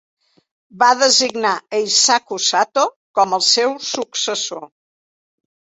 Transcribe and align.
Va 0.83 0.87
designar 1.01 1.51
Eisaku 1.81 2.41
Sato 2.47 2.87
com 3.21 3.39
el 3.41 3.47
seu 3.51 3.79
successor. 3.93 4.67